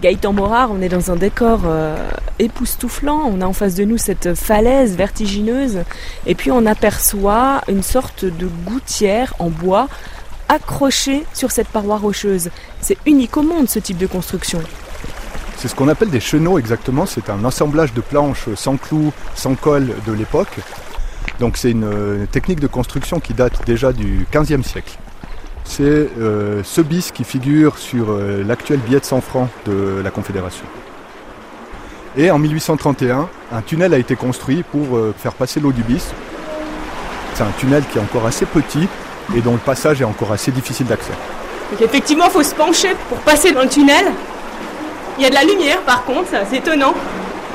[0.00, 3.22] Gaëtan Morard, on est dans un décor euh, époustouflant.
[3.26, 5.80] On a en face de nous cette falaise vertigineuse.
[6.26, 9.88] Et puis on aperçoit une sorte de gouttière en bois
[10.48, 12.50] accrochée sur cette paroi rocheuse.
[12.80, 14.60] C'est unique au monde ce type de construction.
[15.58, 17.04] C'est ce qu'on appelle des chenaux exactement.
[17.04, 20.60] C'est un assemblage de planches sans clous, sans colle de l'époque.
[21.40, 24.96] Donc c'est une euh, technique de construction qui date déjà du 15e siècle.
[25.70, 30.10] C'est euh, ce bis qui figure sur euh, l'actuel billet de 100 francs de la
[30.10, 30.64] Confédération.
[32.16, 36.10] Et en 1831, un tunnel a été construit pour faire passer l'eau du bis.
[37.34, 38.88] C'est un tunnel qui est encore assez petit
[39.36, 41.12] et dont le passage est encore assez difficile d'accès.
[41.80, 44.06] Effectivement, il faut se pencher pour passer dans le tunnel.
[45.18, 46.94] Il y a de la lumière par contre, c'est étonnant.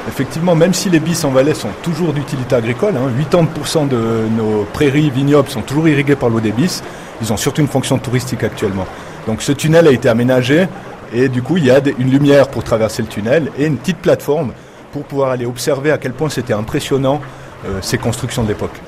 [0.08, 4.64] Effectivement, même si les bis en Valais sont toujours d'utilité agricole, 80% hein, de nos
[4.66, 6.84] prairies vignobles sont toujours irriguées par l'eau des bis,
[7.22, 8.86] ils ont surtout une fonction touristique actuellement.
[9.26, 10.68] Donc ce tunnel a été aménagé
[11.12, 13.98] et du coup il y a une lumière pour traverser le tunnel et une petite
[13.98, 14.54] plateforme
[14.92, 17.20] pour pouvoir aller observer à quel point c'était impressionnant
[17.66, 18.80] euh, ces constructions de l'époque.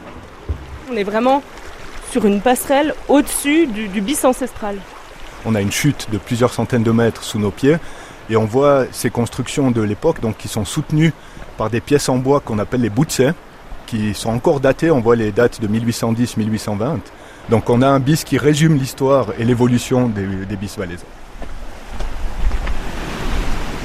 [0.92, 1.42] On est vraiment
[2.12, 4.78] sur une passerelle au-dessus du bis ancestral.
[5.46, 7.78] On a une chute de plusieurs centaines de mètres sous nos pieds
[8.30, 11.14] et on voit ces constructions de l'époque donc, qui sont soutenues
[11.58, 13.34] par des pièces en bois qu'on appelle les boutsets,
[13.86, 17.00] qui sont encore datées, on voit les dates de 1810-1820.
[17.50, 21.06] Donc on a un bis qui résume l'histoire et l'évolution des, bis valaisans.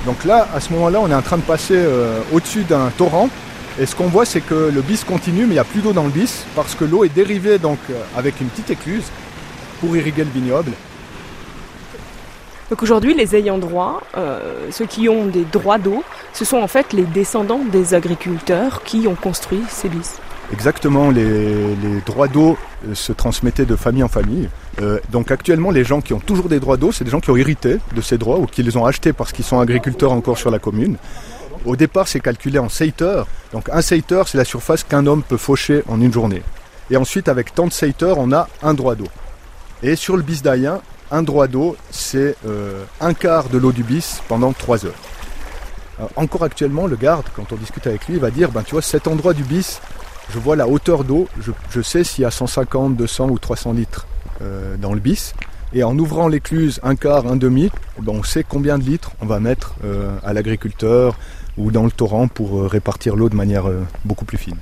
[0.05, 3.29] Donc là, à ce moment-là, on est en train de passer euh, au-dessus d'un torrent.
[3.79, 5.93] Et ce qu'on voit, c'est que le bis continue, mais il n'y a plus d'eau
[5.93, 9.05] dans le bis, parce que l'eau est dérivée donc, euh, avec une petite écluse
[9.81, 10.73] pour irriguer le vignoble.
[12.73, 16.67] Donc aujourd'hui, les ayants droit, euh, ceux qui ont des droits d'eau, ce sont en
[16.67, 20.15] fait les descendants des agriculteurs qui ont construit ces bis.
[20.55, 22.57] Exactement, les, droits d'eau
[22.89, 24.49] euh, se transmettaient de famille en famille.
[24.81, 27.29] Euh, donc actuellement, les gens qui ont toujours des droits d'eau, c'est des gens qui
[27.29, 30.39] ont hérité de ces droits ou qui les ont achetés parce qu'ils sont agriculteurs encore
[30.39, 30.97] sur la commune.
[31.67, 33.27] Au départ, c'est calculé en seiteurs.
[33.53, 36.41] Donc un seiteur, c'est la surface qu'un homme peut faucher en une journée.
[36.91, 39.09] Et ensuite, avec tant de seiteurs, on a un droit d'eau.
[39.83, 40.81] Et sur le bis d'Ayen,
[41.13, 44.99] un droit d'eau, c'est euh, un quart de l'eau du bis pendant trois heures.
[46.17, 49.07] encore actuellement, le garde, quand on discute avec lui, va dire, ben, tu vois, cet
[49.07, 49.81] endroit du bis,
[50.31, 51.29] je vois la hauteur d'eau,
[51.71, 54.07] je, sais s'il y a 150, 200 ou 300 litres
[54.41, 55.35] euh, dans le bis.
[55.75, 59.27] Et en ouvrant l'écluse un quart, un demi, ben, on sait combien de litres on
[59.27, 61.19] va mettre euh, à l'agriculteur
[61.59, 63.65] ou dans le torrent pour répartir l'eau de manière
[64.07, 64.57] beaucoup plus fine.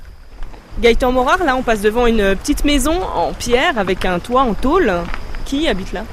[0.81, 4.53] Gaëtan Morard, là on passe devant une petite maison en pierre avec un toit en
[4.53, 4.91] tôle.
[5.45, 6.03] Qui habite là?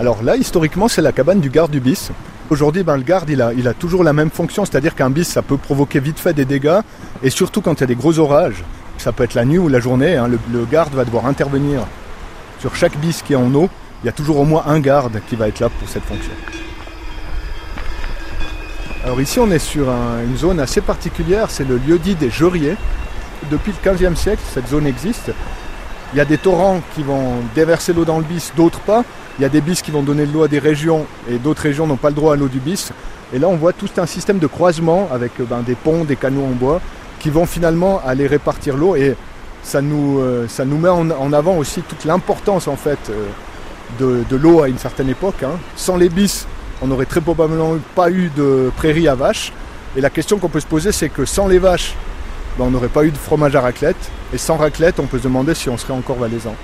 [0.00, 2.10] Alors là, historiquement, c'est la cabane du garde du bis.
[2.50, 5.42] Aujourd'hui, ben, le garde, il a, a toujours la même fonction, c'est-à-dire qu'un bis, ça
[5.42, 6.80] peut provoquer vite fait des dégâts,
[7.22, 8.64] et surtout quand il y a des gros orages,
[8.98, 11.86] ça peut être la nuit ou la journée, hein, le, garde va devoir intervenir
[12.58, 13.68] sur chaque bis qui est en eau.
[14.02, 16.32] Il y a toujours au moins un garde qui va être là pour cette fonction.
[19.04, 22.76] Alors ici, on est sur une zone assez particulière, c'est le lieu dit des Joriers.
[23.50, 25.30] Depuis le 15e siècle, cette zone existe.
[26.14, 29.02] Il y a des torrents qui vont déverser l'eau dans le bis, d'autres pas.
[29.36, 31.62] Il y a des bis qui vont donner de l'eau à des régions et d'autres
[31.62, 32.92] régions n'ont pas le droit à l'eau du bis.
[33.32, 36.14] Et là, on voit tout un système de croisement avec euh, ben, des ponts, des
[36.14, 36.80] canaux en bois
[37.18, 38.94] qui vont finalement aller répartir l'eau.
[38.94, 39.16] Et
[39.64, 44.68] ça nous, euh, met en, avant aussi toute l'importance en fait euh, de, l'eau à
[44.68, 45.42] une certaine époque.
[45.42, 45.58] Hein.
[45.74, 46.46] Sans les bis,
[46.80, 49.52] on n'aurait très probablement pas eu de prairies à vaches.
[49.96, 51.96] Et la question qu'on peut se poser, c'est que sans les vaches,
[52.58, 54.10] ben, on n'aurait pas eu de fromage à raclette.
[54.32, 56.54] Et sans raclette, on peut se demander si on serait encore valaisan.